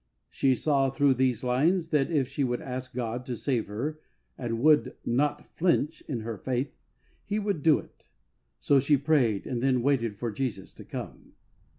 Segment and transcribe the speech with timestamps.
[0.31, 3.99] She saw through these lines that if she would ask God to save her
[4.35, 6.75] and would "not flinch" in her faith,
[7.23, 8.07] He would do it.
[8.59, 11.33] So she prayed, and then waited for Jesus to come.